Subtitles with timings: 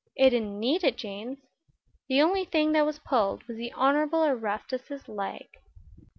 [0.15, 1.37] "It didn't need it, James.
[2.09, 5.45] The only thing that was pulled was the Honorable Erastus's leg."